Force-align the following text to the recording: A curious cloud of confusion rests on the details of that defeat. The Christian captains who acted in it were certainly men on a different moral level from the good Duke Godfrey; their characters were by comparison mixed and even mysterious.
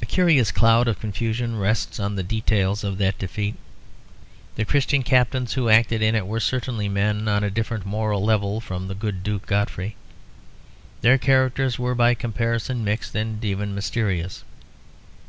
A 0.00 0.06
curious 0.06 0.52
cloud 0.52 0.86
of 0.86 1.00
confusion 1.00 1.58
rests 1.58 1.98
on 1.98 2.14
the 2.14 2.22
details 2.22 2.84
of 2.84 2.98
that 2.98 3.18
defeat. 3.18 3.56
The 4.54 4.64
Christian 4.64 5.02
captains 5.02 5.54
who 5.54 5.68
acted 5.68 6.02
in 6.02 6.14
it 6.14 6.24
were 6.24 6.38
certainly 6.38 6.88
men 6.88 7.26
on 7.26 7.42
a 7.42 7.50
different 7.50 7.84
moral 7.84 8.24
level 8.24 8.60
from 8.60 8.86
the 8.86 8.94
good 8.94 9.24
Duke 9.24 9.46
Godfrey; 9.46 9.96
their 11.00 11.18
characters 11.18 11.80
were 11.80 11.96
by 11.96 12.14
comparison 12.14 12.84
mixed 12.84 13.12
and 13.16 13.44
even 13.44 13.74
mysterious. 13.74 14.44